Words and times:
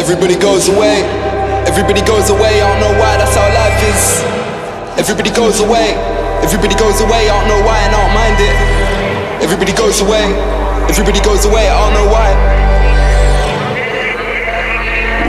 Everybody 0.00 0.32
goes 0.40 0.72
away. 0.72 1.04
Everybody 1.68 2.00
goes 2.00 2.32
away. 2.32 2.56
I 2.56 2.64
don't 2.64 2.80
know 2.80 2.96
why. 2.96 3.20
That's 3.20 3.36
how 3.36 3.44
life 3.52 3.76
is. 3.84 4.24
Everybody 4.96 5.28
goes 5.28 5.60
away. 5.60 5.92
Everybody 6.40 6.72
goes 6.72 7.04
away. 7.04 7.28
I 7.28 7.36
don't 7.36 7.52
know 7.52 7.60
why, 7.68 7.84
and 7.84 7.92
I 7.92 8.00
don't 8.00 8.16
mind 8.16 8.38
it. 8.40 8.56
Everybody 9.44 9.76
goes 9.76 10.00
away. 10.00 10.24
Everybody 10.88 11.20
goes 11.20 11.44
away. 11.44 11.68
I 11.68 11.76
don't 11.84 11.92
know 11.92 12.08
why. 12.08 12.32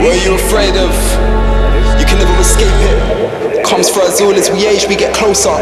What 0.00 0.16
are 0.16 0.24
you 0.24 0.40
afraid 0.40 0.72
of? 0.80 0.96
You 2.00 2.08
can 2.08 2.16
never 2.16 2.32
escape 2.40 2.72
it. 2.72 3.60
Comes 3.68 3.92
for 3.92 4.00
us 4.00 4.24
all 4.24 4.32
as 4.32 4.48
we 4.48 4.64
age, 4.64 4.88
we 4.88 4.96
get 4.96 5.12
closer. 5.14 5.52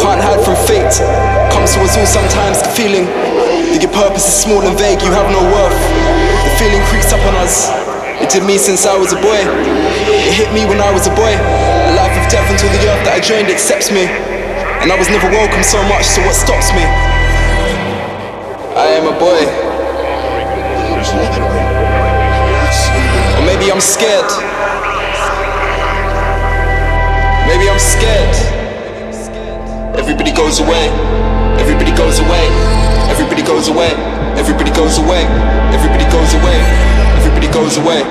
Can't 0.00 0.16
hide 0.24 0.40
from 0.40 0.56
fate. 0.64 0.96
Comes 1.52 1.76
to 1.76 1.84
us 1.84 1.92
all 1.92 2.08
sometimes. 2.08 2.64
The 2.64 2.72
feeling 2.72 3.04
that 3.04 3.84
your 3.84 3.92
purpose 3.92 4.24
is 4.24 4.32
small 4.48 4.64
and 4.64 4.72
vague. 4.80 5.04
You 5.04 5.12
have 5.12 5.28
no 5.28 5.44
worth. 5.44 5.76
The 6.48 6.52
feeling 6.56 6.80
creeps 6.88 7.12
up 7.12 7.20
on 7.28 7.36
us. 7.44 7.75
It 8.36 8.44
me 8.44 8.58
since 8.58 8.84
I 8.84 8.92
was 8.92 9.16
a 9.16 9.20
boy. 9.24 9.40
It 10.28 10.34
hit 10.36 10.52
me 10.52 10.68
when 10.68 10.76
I 10.76 10.92
was 10.92 11.08
a 11.08 11.14
boy. 11.16 11.32
A 11.32 11.92
life 11.96 12.12
of 12.20 12.28
death 12.28 12.44
until 12.52 12.68
the 12.68 12.84
earth 12.84 13.00
that 13.08 13.16
I 13.16 13.20
joined 13.24 13.48
accepts 13.48 13.88
me. 13.88 14.04
And 14.84 14.92
I 14.92 14.96
was 15.00 15.08
never 15.08 15.24
welcome 15.32 15.64
so 15.64 15.80
much, 15.88 16.04
so 16.04 16.20
what 16.20 16.36
stops 16.36 16.68
me? 16.76 16.84
I 18.76 18.92
am 18.92 19.08
a 19.08 19.16
boy. 19.16 19.40
Or 23.40 23.42
maybe 23.48 23.72
I'm 23.72 23.80
scared. 23.80 24.28
Maybe 27.48 27.72
I'm 27.72 27.80
scared. 27.80 28.36
Everybody 29.96 30.36
goes 30.36 30.60
away. 30.60 30.92
Everybody 31.56 31.96
goes 31.96 32.20
away. 32.20 32.44
Everybody 33.08 33.40
goes 33.40 33.72
away. 33.72 33.96
Everybody 34.36 34.76
goes 34.76 35.00
away. 35.00 35.24
Everybody 35.72 36.04
goes 36.12 36.36
away. 36.36 36.85
Goes 37.56 37.78
away. 37.78 38.02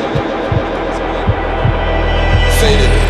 Faded. 2.60 3.05